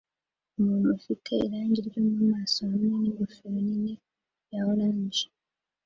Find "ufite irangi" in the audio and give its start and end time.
0.97-1.79